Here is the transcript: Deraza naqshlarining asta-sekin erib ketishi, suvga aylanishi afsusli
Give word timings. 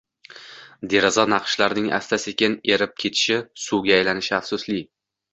Deraza 0.93 1.25
naqshlarining 1.33 1.91
asta-sekin 1.97 2.55
erib 2.77 2.95
ketishi, 3.03 3.37
suvga 3.65 3.93
aylanishi 3.99 4.33
afsusli 4.39 4.79